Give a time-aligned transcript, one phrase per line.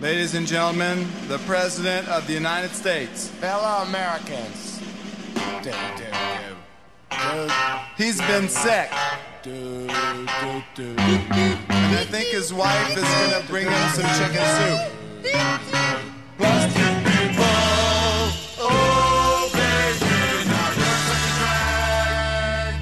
[0.00, 3.28] Ladies and gentlemen, the President of the United States.
[3.28, 4.80] Fellow Americans.
[5.62, 7.48] Do, do, do.
[7.96, 8.90] He's been sick.
[9.46, 9.88] And
[11.96, 14.80] I think his wife is gonna bring him some chicken soup.
[16.36, 17.54] Plastic people.
[19.54, 20.10] Baby,
[20.50, 22.74] now you're such a drag.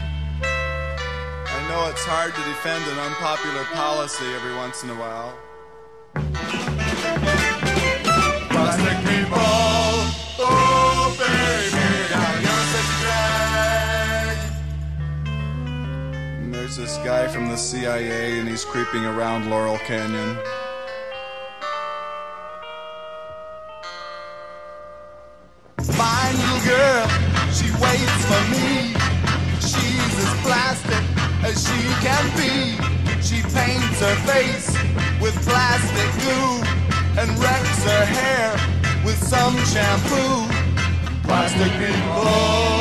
[1.47, 5.37] I know it's hard to defend an unpopular policy every once in a while.
[16.77, 20.39] There's this guy from the CIA and he's creeping around Laurel Canyon.
[25.83, 27.09] Fine little girl,
[27.53, 28.95] she waits for me.
[29.61, 31.05] She's as plastic
[31.45, 32.77] as she can be.
[33.21, 34.73] She paints her face
[35.21, 36.63] with plastic glue
[37.21, 40.49] and wrecks her hair with some shampoo.
[41.25, 42.72] Plastic people,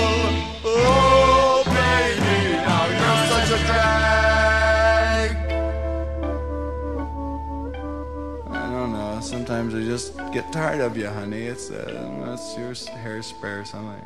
[9.61, 11.43] Sometimes I just get tired of you, honey.
[11.43, 11.85] It's uh,
[12.25, 14.01] that's your hairspray or something.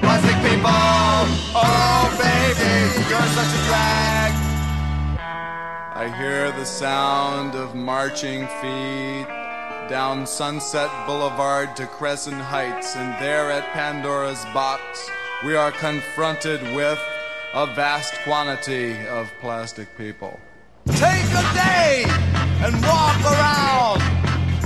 [0.00, 0.70] Plastic people,
[1.52, 2.72] oh baby,
[3.10, 4.32] you're such a drag.
[5.94, 9.28] I hear the sound of marching feet
[9.90, 15.10] down Sunset Boulevard to Crescent Heights, and there at Pandora's box,
[15.44, 16.98] we are confronted with
[17.52, 20.40] a vast quantity of plastic people.
[20.86, 22.21] Take a day
[22.64, 24.00] and walk around.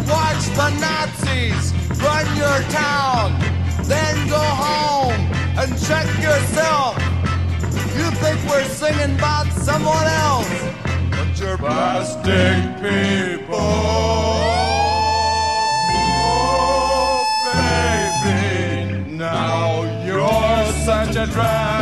[0.06, 3.32] Watch the Nazis run your town.
[3.84, 5.20] Then go home
[5.60, 6.96] and check yourself.
[7.96, 10.48] You think we're singing about someone else,
[11.10, 13.56] but you're plastic people.
[16.18, 17.24] Oh,
[17.54, 21.75] baby, now you're such a drag.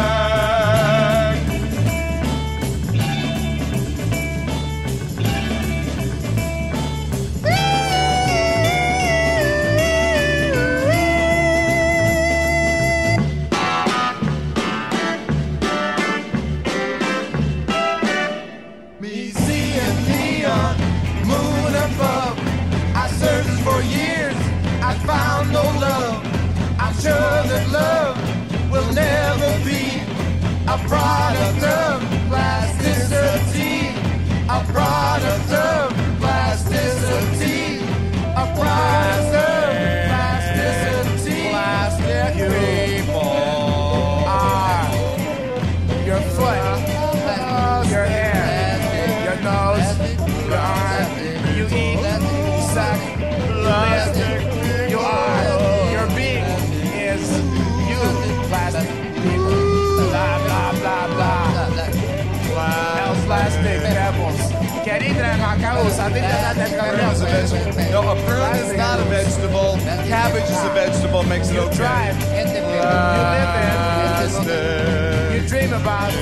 [66.11, 67.91] Macausa, Prune is a vegetable.
[67.91, 69.79] No, a prune is not a vegetable.
[70.07, 71.23] Cabbage is a vegetable.
[71.25, 71.77] Makes it okay.
[71.77, 76.13] drive, you live in, you dream about,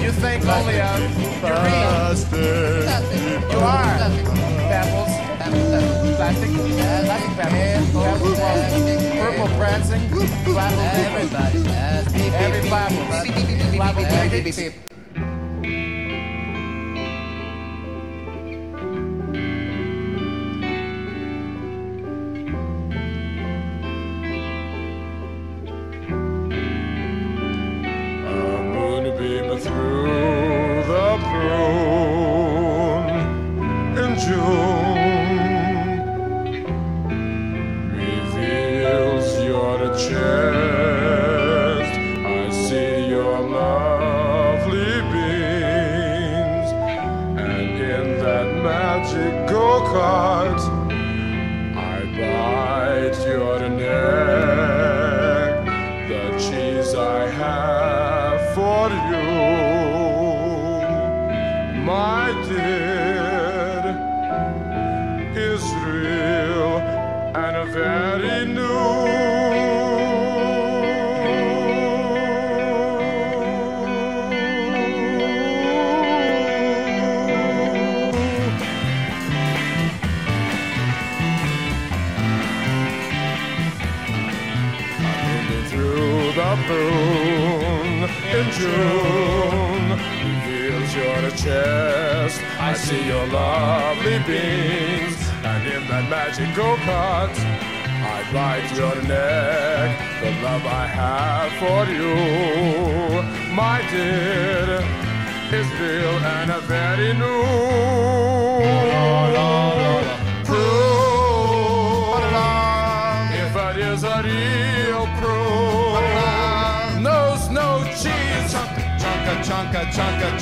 [0.00, 2.18] you think only of, you read,
[3.50, 3.96] you are
[4.68, 5.12] pebbles,
[6.16, 7.90] plastic, plastic pebbles,
[9.16, 10.02] purple prancing,
[11.02, 11.58] everybody,
[12.34, 12.60] every
[14.52, 14.91] pebbles,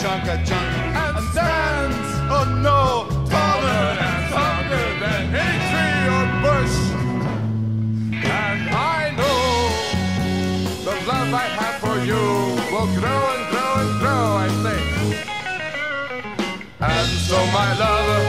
[0.00, 0.82] chunka, chunka.
[1.02, 2.80] and stands Oh no!
[3.28, 6.76] taller and taller than any tree or bush.
[8.40, 9.42] And I know
[10.86, 12.24] the love I have for you
[12.72, 14.86] will grow and grow and grow, I think.
[16.80, 18.19] And so, my love,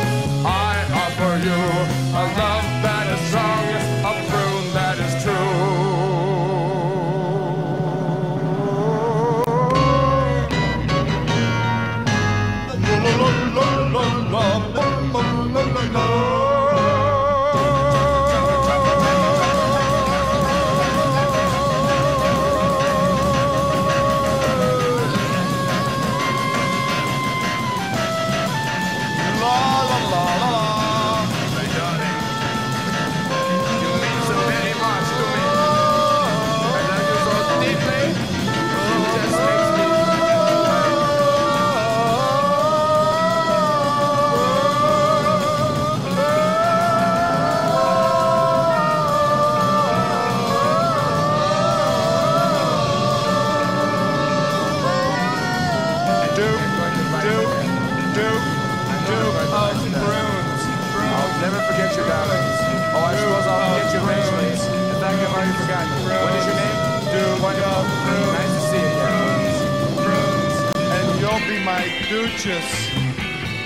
[71.82, 72.70] my Duchess.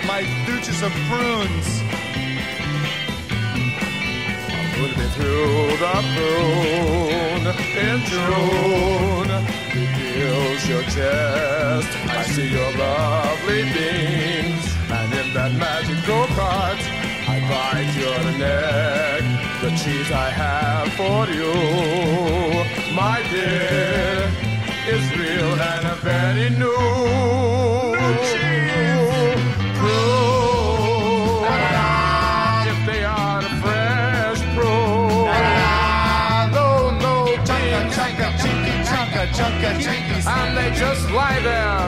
[0.07, 1.67] My Duchess of Prunes.
[4.77, 7.47] Put me through the prune
[7.88, 9.31] in June.
[9.75, 11.91] Reveals your chest.
[12.07, 14.65] I see your lovely beams.
[14.97, 16.79] And in that magical cut,
[17.33, 19.23] I bite your neck.
[19.62, 21.53] The cheese I have for you,
[22.95, 24.44] my dear,
[24.87, 26.77] is real and a very new.
[29.79, 31.45] Prune.
[32.71, 35.29] If they are the fresh prune.
[36.57, 36.67] No,
[37.03, 37.13] no,
[37.47, 40.15] Chunka, chunka, chinky, chunka, chunka, chinky.
[40.27, 41.85] And they just lie there,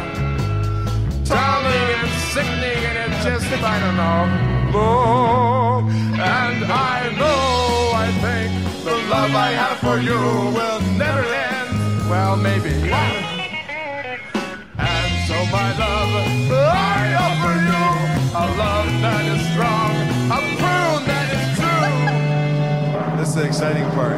[1.26, 4.22] darling and sickening, and it just, I don't know.
[4.80, 8.50] Oh, and I know, I think,
[8.84, 10.20] the love I have for you
[10.56, 11.47] will never end.
[12.10, 12.70] Well, maybe.
[14.80, 17.84] And so, my love, I offer you
[18.32, 19.92] a love that is strong,
[20.32, 23.18] a prune that is true.
[23.20, 24.18] This is the exciting part.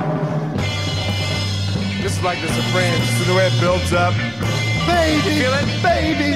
[2.01, 2.99] Just like the Supremes.
[2.99, 4.13] This is the way it builds up.
[4.85, 5.65] Baby, Feel it?
[5.83, 6.28] baby,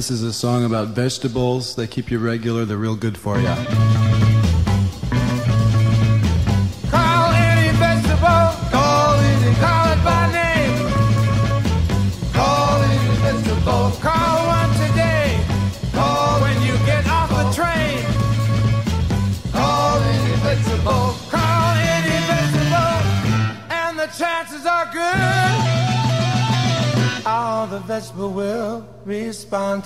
[0.00, 1.76] This is a song about vegetables.
[1.76, 2.64] They keep you regular.
[2.64, 4.09] They're real good for you.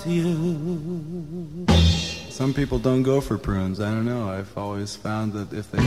[0.07, 1.65] You.
[2.29, 3.79] Some people don't go for prunes.
[3.79, 4.29] I don't know.
[4.29, 5.77] I've always found that if they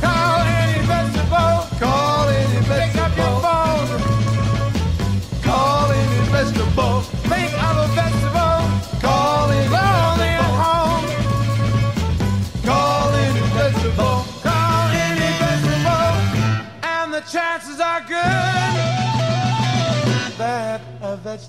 [0.00, 3.01] Call any vegetable, call it pick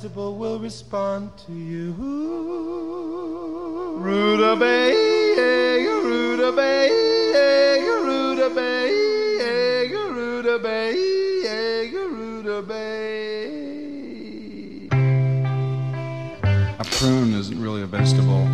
[0.04, 1.94] a vegetable will respond to you.
[3.98, 4.98] Rutabaga,
[6.04, 6.92] rutabaga,
[8.04, 8.98] rutabaga.
[10.12, 11.56] rutabaga,
[12.12, 12.84] rutabaga.
[16.80, 18.46] A prune isn't really a vegetable.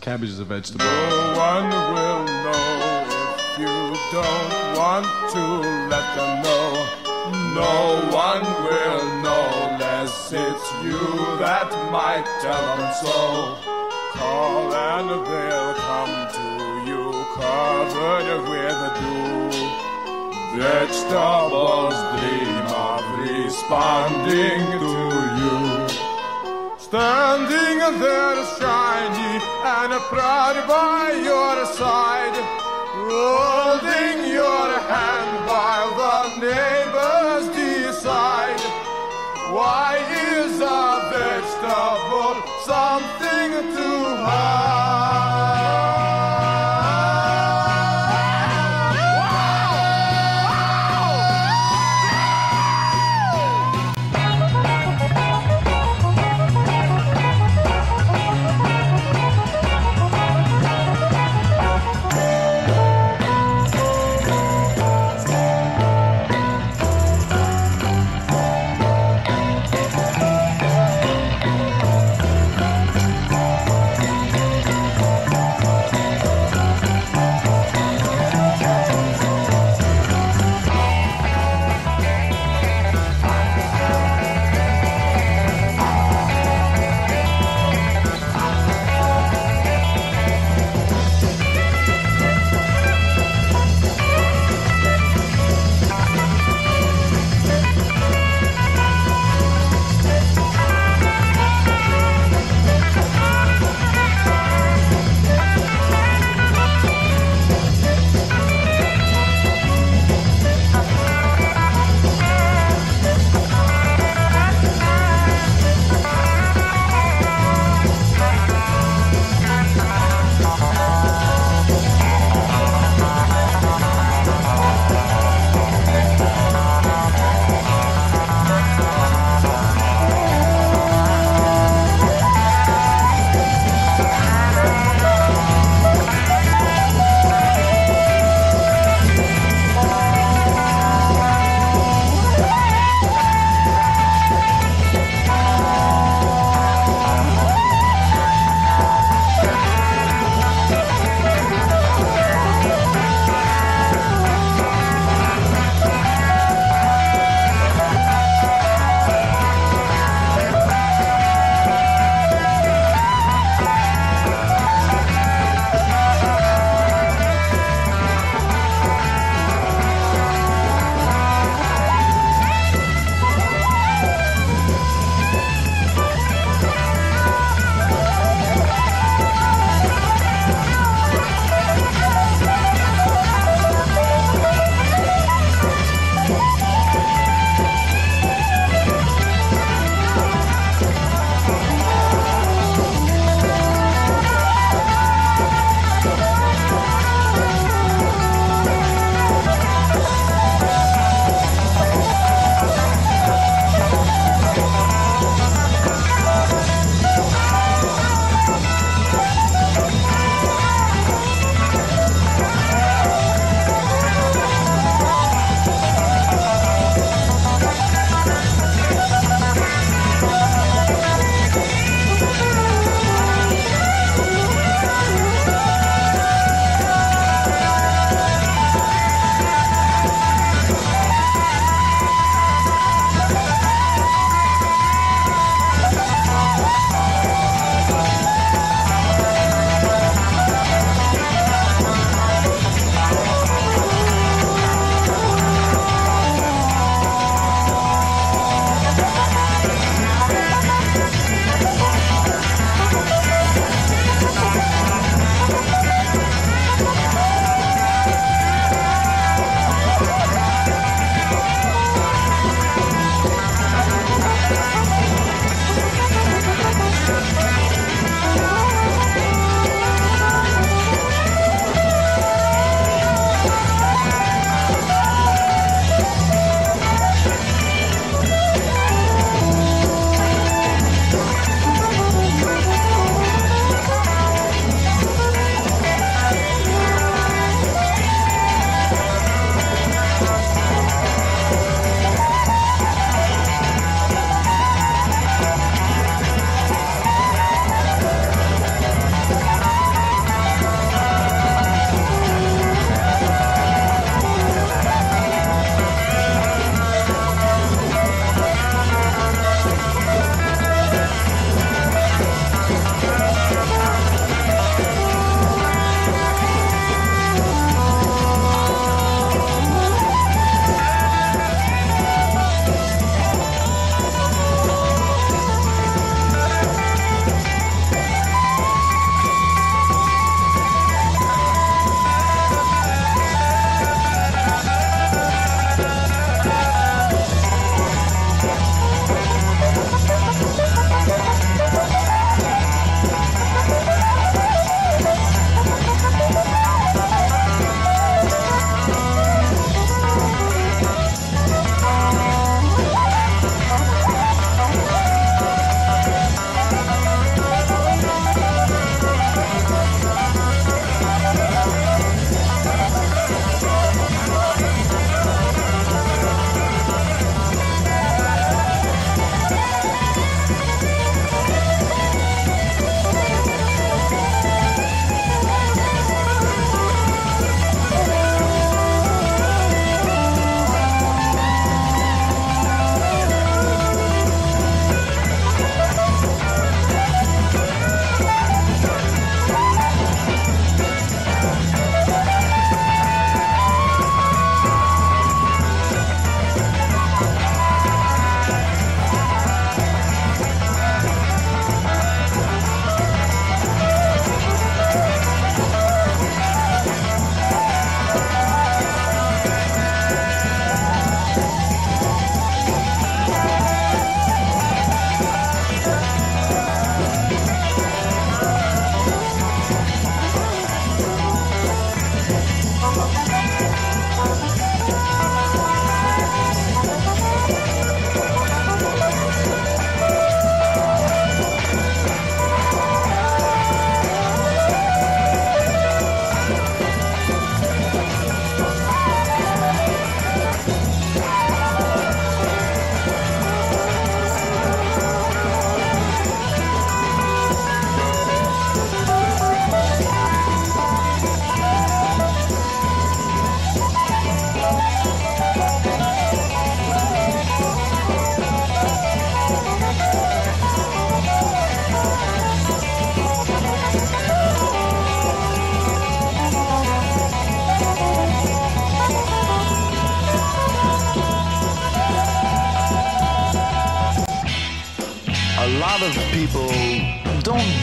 [0.00, 0.84] Cabbage is a vegetable.
[0.84, 3.06] No one will know
[3.38, 3.74] if you
[4.12, 5.40] don't want to
[5.88, 7.03] let them know.
[7.54, 11.06] No one will know unless it's you
[11.38, 13.18] that might tell them so.
[14.18, 16.48] Call and they'll come to
[16.90, 17.04] you
[17.38, 19.54] covered with dew.
[20.58, 24.94] Vegetables dream of responding to
[25.38, 25.58] you.
[26.76, 32.36] Standing there shiny and proud by your side,
[32.98, 35.94] holding your hand while
[36.40, 36.83] the decide.
[39.54, 40.82] Why is a
[41.14, 43.13] vegetable something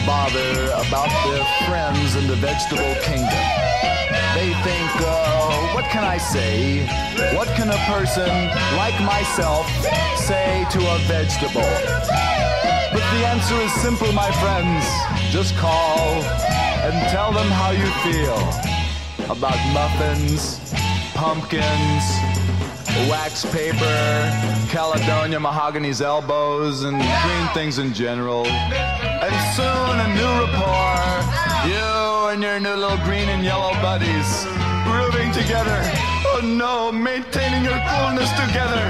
[0.06, 3.42] bother about their friends in the vegetable kingdom.
[4.34, 6.86] They think, uh, what can I say?
[7.36, 8.28] What can a person
[8.76, 9.66] like myself
[10.16, 11.72] say to a vegetable?
[12.92, 14.84] But the answer is simple, my friends.
[15.30, 16.22] Just call
[16.82, 18.38] and tell them how you feel
[19.30, 20.58] about muffins,
[21.14, 22.04] pumpkins,
[23.08, 28.46] wax paper, Caledonia mahogany's elbows, and green things in general.
[29.24, 30.98] And soon a new rapport,
[31.70, 34.46] you and your new little green and yellow buddies,
[34.82, 35.78] grooving together.
[36.26, 38.82] Oh no, maintaining your coolness together,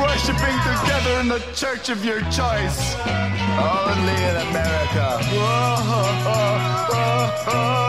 [0.00, 2.96] worshiping together in the church of your choice.
[3.60, 5.20] Only in America.
[5.36, 5.84] Oh,
[6.24, 6.68] oh,
[7.46, 7.88] oh,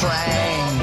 [0.00, 0.78] train.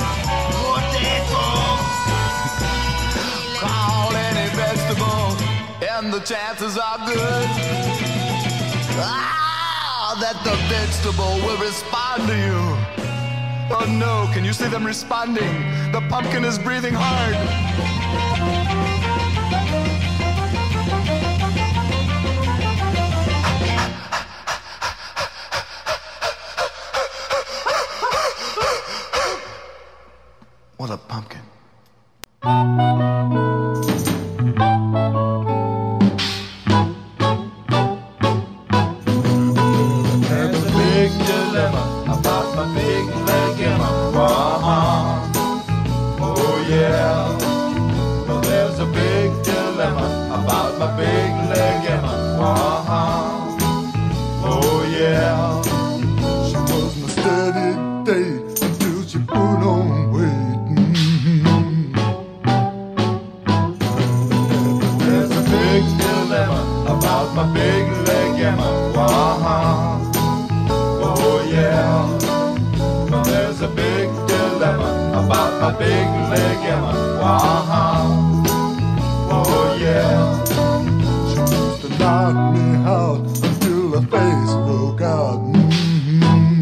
[3.63, 5.37] Call any vegetable,
[5.81, 7.47] and the chances are good.
[8.99, 12.59] Ah, that the vegetable will respond to you.
[13.71, 15.53] Oh no, can you see them responding?
[15.93, 17.35] The pumpkin is breathing hard.
[77.21, 78.05] Uh-huh.
[79.31, 80.43] Oh yeah.
[81.29, 85.39] She used to knock me out until her face broke out.
[85.41, 86.55] Mhm.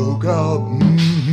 [0.07, 1.26] face broke out.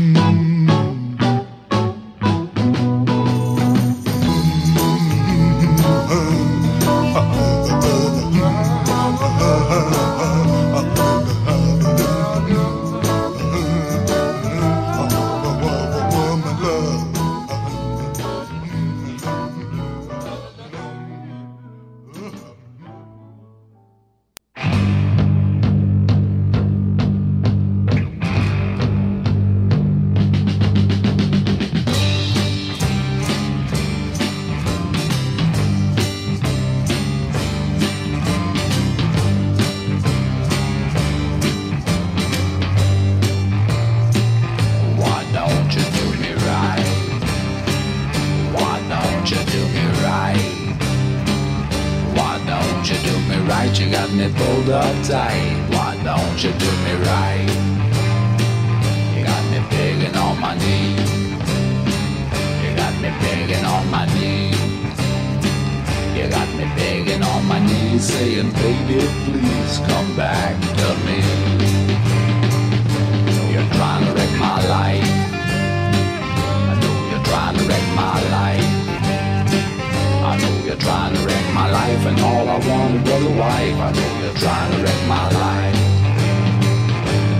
[80.73, 83.77] You're trying to wreck my life, and all I wanted was a wife.
[83.77, 85.75] I know you're trying to wreck my life.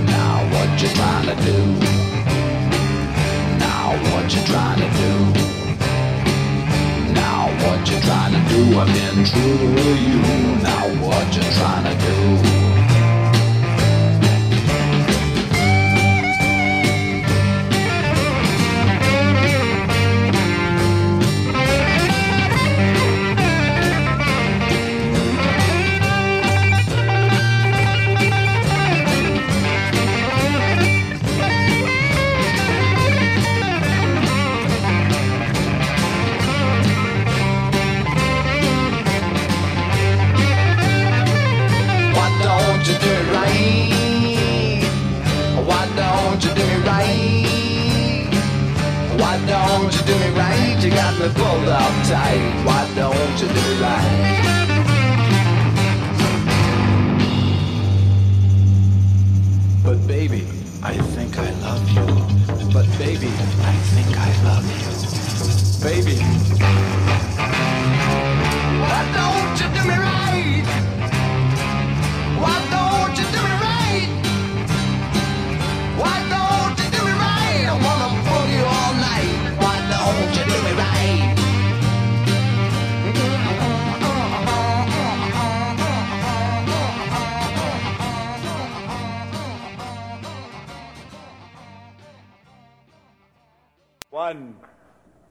[0.06, 1.58] Now what you trying to do?
[3.58, 5.13] Now what you trying to do?
[7.13, 8.80] Now what you trying to do?
[8.80, 10.22] I've been true to you.
[10.62, 12.62] Now what you trying to do?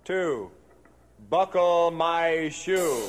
[0.04, 0.50] Two,
[1.30, 3.02] buckle my shoe.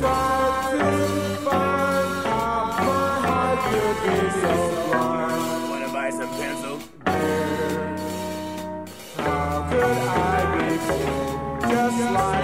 [0.00, 1.07] Wanna
[11.98, 12.37] just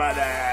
[0.00, 0.49] mother.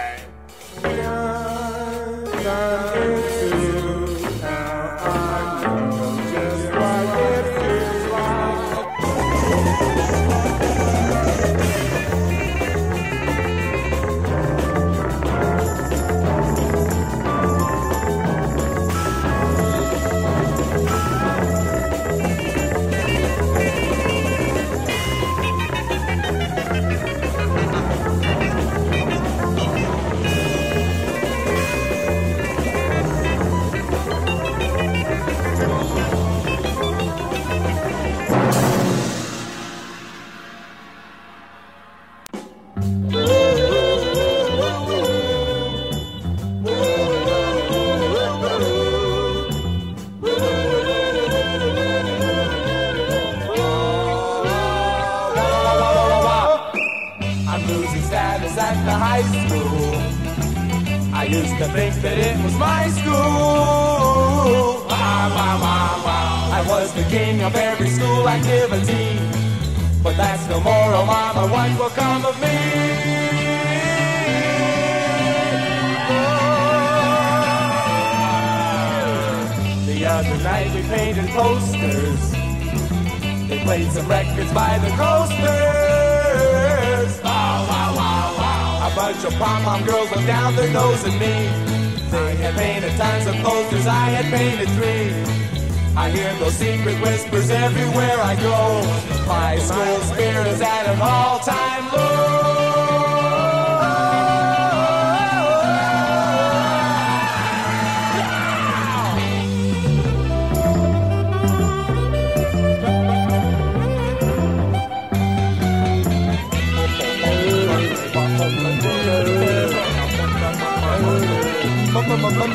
[80.65, 82.31] We painted posters.
[83.47, 85.43] They played some records by the coasters.
[87.23, 88.89] Wow, wow, wow, wow.
[88.91, 91.49] A bunch of prom pom girls looked down their nose at me.
[92.09, 95.13] They had painted tons of posters, I had painted three.
[95.95, 98.81] I hear those secret whispers everywhere I go.
[99.27, 102.46] My school spirit is at an all-time low.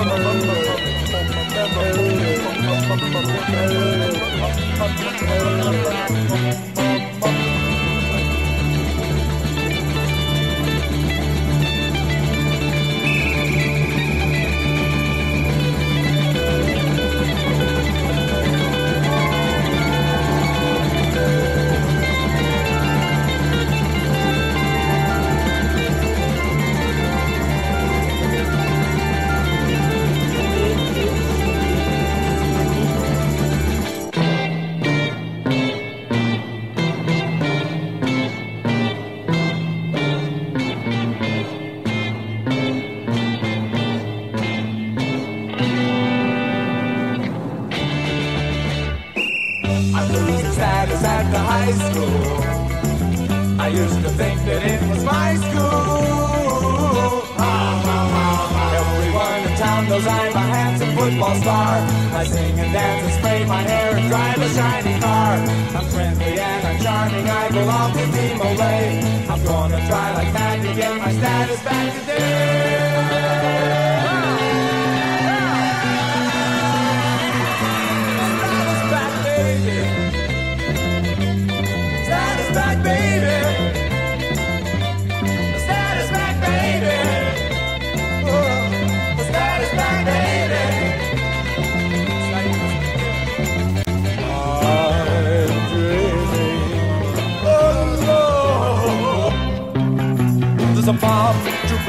[0.05, 0.27] Thank
[6.67, 6.72] you.
[67.55, 69.29] Olay.
[69.29, 72.62] I'm gonna try like mad to get my status back today.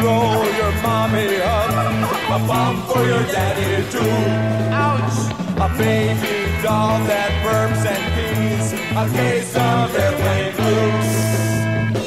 [0.03, 1.71] Blow your mommy up.
[2.35, 4.17] A bomb for your daddy too.
[4.85, 5.19] Ouch!
[5.65, 8.67] A baby doll that burps and pees.
[9.01, 11.11] A case of airplane blues.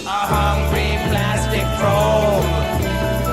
[0.04, 2.44] A hungry plastic troll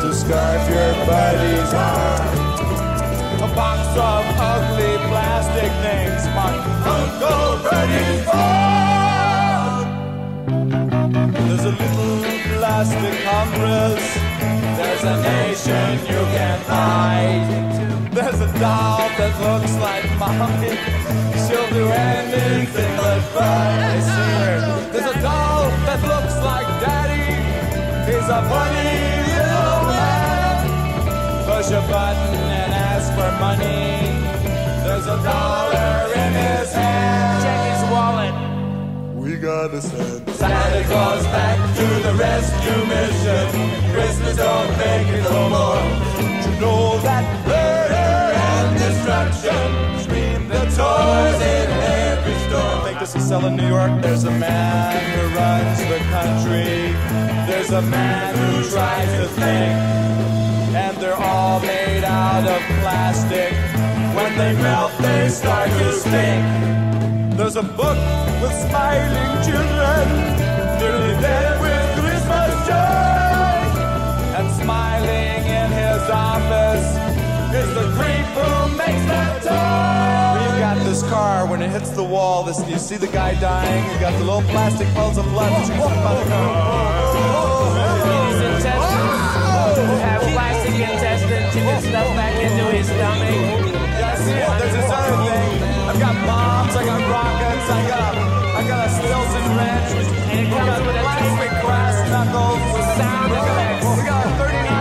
[0.02, 2.40] to scarf your buddy's heart.
[3.48, 9.86] A box of ugly plastic things marked Uncle Freddy's fault.
[11.34, 12.20] There's a little
[12.58, 14.33] plastic Congress.
[14.84, 18.12] There's a nation you can hide.
[18.12, 20.76] There's a doll that looks like mommy.
[21.44, 23.72] She'll do anything but cry.
[23.80, 24.92] I see her.
[24.92, 27.32] There's a doll that looks like daddy.
[28.12, 28.92] He's a funny
[29.40, 30.58] little man.
[31.48, 33.88] Push a button and ask for money.
[34.84, 37.44] There's a dollar in his hand.
[37.44, 38.53] Check his wallet.
[39.44, 43.92] Gotta send Santa Claus back to the rescue mission.
[43.92, 45.84] Christmas don't make it no more.
[46.44, 51.70] To know that murder and destruction scream the toys in
[52.08, 52.62] every store.
[52.62, 54.02] I think this is selling New York.
[54.02, 56.96] There's a man who runs the country.
[57.46, 59.76] There's a man who tries to think.
[60.74, 63.52] And they're all made out of plastic.
[64.16, 66.64] When they melt, they start to stink.
[67.36, 67.98] There's a book
[68.42, 70.06] with smiling children,
[70.78, 73.58] nearly dead with Christmas joy.
[74.38, 76.86] And smiling in his office
[77.58, 80.46] is the creep who makes that toy.
[80.46, 82.44] You've got this car when it hits the wall.
[82.44, 83.84] This you see the guy dying.
[83.92, 86.26] You got the little plastic puddles of blood that you can slip on the
[88.30, 89.34] His intestines
[90.06, 91.56] have plastic intestines.
[91.56, 93.74] You can stuff back into his stomach.
[94.30, 94.60] Yeah, I it.
[94.60, 95.73] There's this other thing.
[96.26, 98.26] Bombs, I got rockets, I got a,
[98.60, 99.92] I got a Stillson wrench,
[100.32, 102.62] And we got plastic brass knuckles,
[102.98, 104.73] sound we got, we got a 39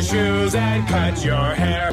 [0.00, 1.92] your shoes and cut your hair.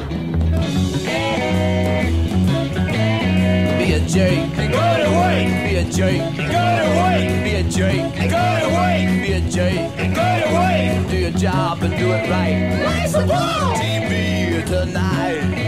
[3.78, 4.56] Be a jerk.
[4.56, 5.48] Go to work.
[5.64, 6.36] Be a jerk.
[6.36, 7.44] Go to work.
[7.44, 8.14] Be a jerk.
[8.16, 9.08] Go to work.
[9.22, 9.96] Be a jerk.
[10.14, 11.10] Go to work.
[11.10, 12.58] Do your job and do it right.
[12.86, 13.74] Raise the ball.
[13.76, 15.66] TV tonight.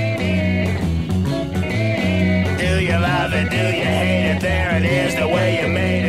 [2.58, 3.50] Do you love it?
[3.50, 4.40] Do you hate it?
[4.40, 5.99] There it is, the way you made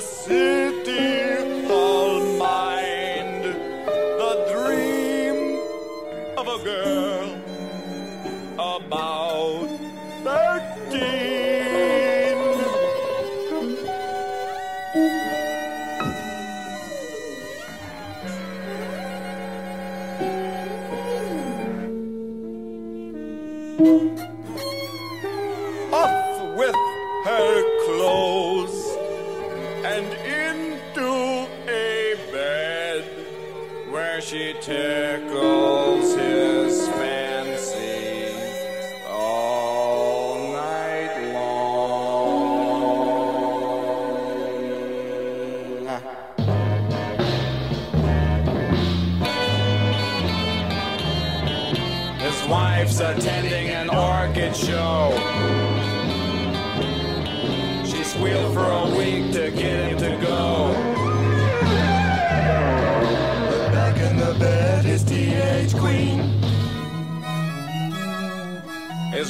[0.00, 1.79] city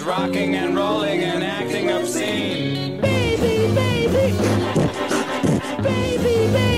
[0.03, 3.01] rocking and rolling and acting obscene.
[3.01, 4.37] Baby, baby.
[5.83, 6.70] Baby, baby.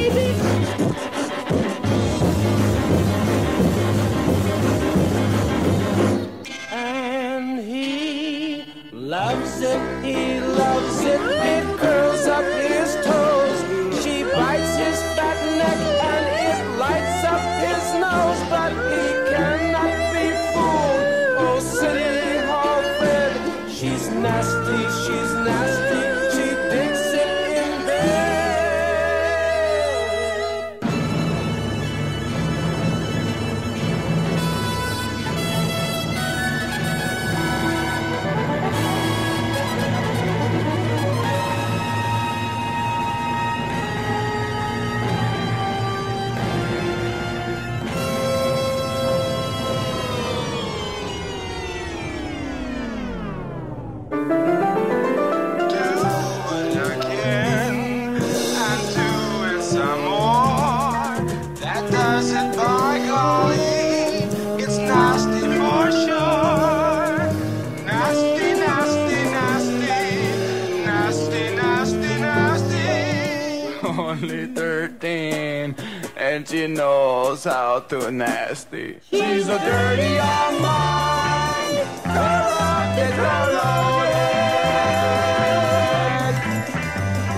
[75.31, 75.77] 13,
[76.17, 78.99] and she knows how to nasty.
[79.11, 83.63] She's a dirty young mind, corrupted, loaded.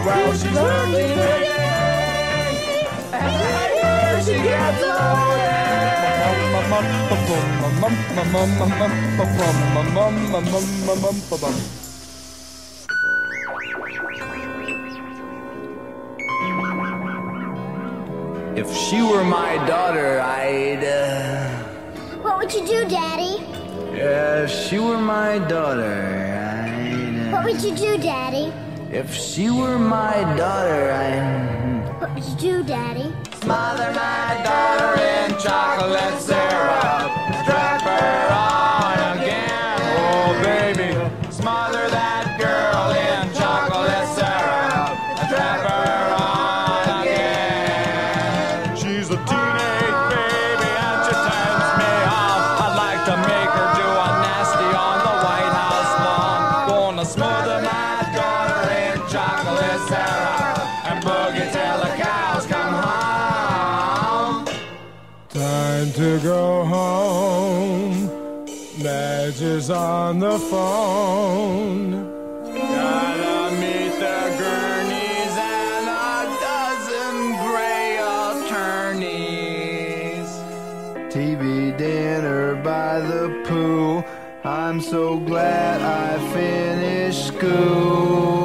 [0.05, 2.55] Well, she's working again,
[3.13, 5.55] and right she gets loaded.
[18.57, 20.85] If she were my daughter, I'd.
[20.85, 21.49] Uh,
[22.23, 23.43] What would you do, Daddy?
[23.97, 25.95] if she were my daughter,
[26.67, 27.33] I'd.
[27.33, 28.53] What Uh, would you do, Daddy?
[28.93, 32.01] if she were my daughter, I'd.
[32.01, 33.13] What would you do, Daddy?
[33.43, 37.04] Smother my daughter in chocolate syrup.
[69.85, 71.91] On the phone.
[72.55, 76.19] Gotta meet the gurneys and a
[76.49, 77.89] dozen gray
[78.49, 79.51] attorneys.
[81.15, 84.05] TV dinner by the pool.
[84.43, 88.44] I'm so glad I finished school.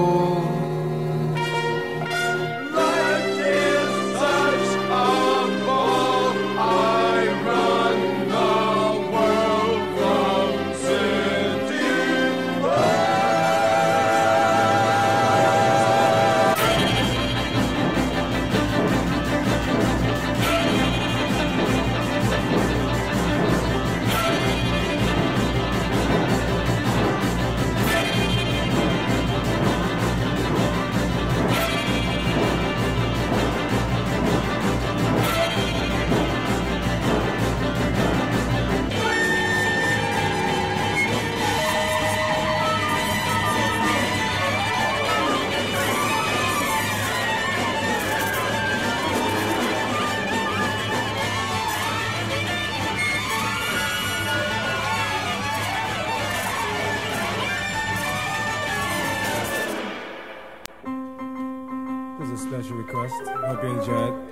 [63.42, 64.30] Hope you.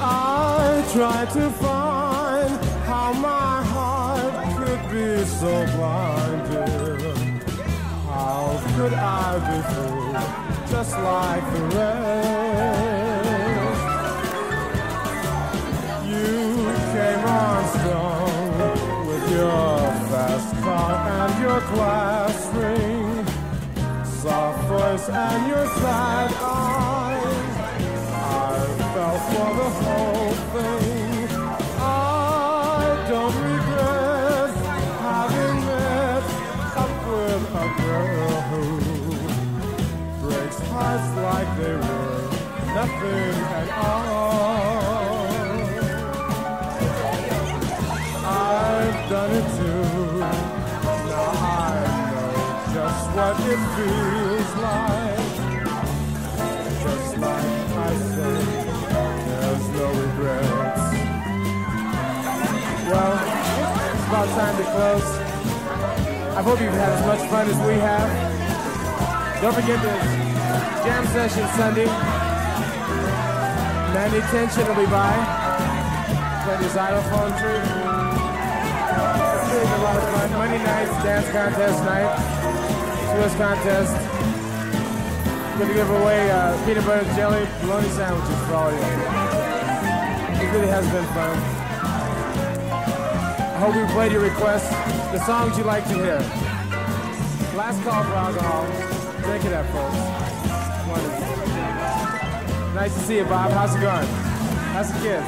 [0.00, 2.50] I tried to find
[2.84, 7.00] how my heart could be so blinded.
[8.08, 10.16] How could I be fooled
[10.68, 12.22] just like the rest?
[16.10, 16.30] You
[16.92, 19.78] came on strong with your
[20.10, 23.26] fast car and your class ring
[24.22, 27.01] soft voice and your sad eyes.
[42.74, 44.22] Nothing at all.
[48.24, 50.18] I've done it too.
[50.18, 52.32] Now I know
[52.74, 55.32] just what it feels like.
[56.82, 58.38] Just like I say,
[59.26, 60.84] there's no regrets.
[62.90, 63.12] Well,
[63.94, 65.10] it's about time to close.
[66.36, 68.10] I hope you've had as much fun as we have.
[69.42, 70.21] Don't forget the
[70.84, 71.86] jam session Sunday.
[73.94, 75.14] Mandy Tension will be by.
[76.42, 77.60] Play the xylophone too.
[79.30, 80.32] It's really a lot of fun.
[80.32, 82.10] Monday nights, dance contest night,
[83.14, 83.94] Swiss contest.
[85.58, 88.82] To give away uh, peanut butter jelly bologna sandwiches for all of you.
[90.42, 91.38] It really has been fun.
[93.54, 94.70] I hope we played your requests,
[95.12, 96.18] the songs you like to hear.
[97.54, 98.66] Last call for alcohol.
[99.22, 100.31] Drink it up, folks.
[102.82, 103.52] Nice to see you, Bob.
[103.52, 104.08] How's it going?
[104.74, 105.22] How's the kids?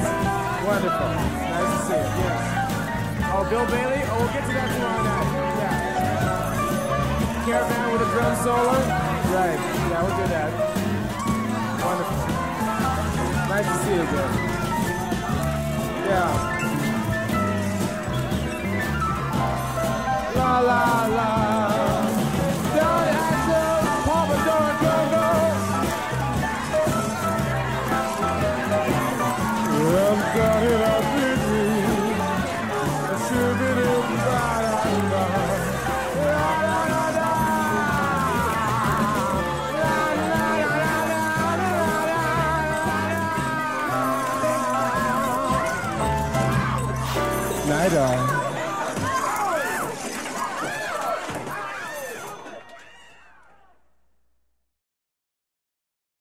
[0.67, 1.07] Wonderful.
[1.55, 2.03] Nice to see you.
[2.19, 2.43] Yes.
[3.31, 4.03] Oh, Bill Bailey?
[4.11, 5.27] Oh, we'll get to that tomorrow night.
[5.63, 5.87] Yeah.
[7.45, 8.75] Caravan with a drum solo?
[9.31, 9.55] Right.
[9.87, 10.51] Yeah, we'll do that.
[11.79, 12.27] Wonderful.
[13.47, 14.31] Nice to see you again.
[16.11, 16.31] Yeah.
[20.35, 21.44] La la la.